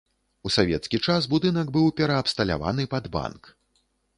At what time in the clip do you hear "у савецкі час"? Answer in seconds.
0.49-1.27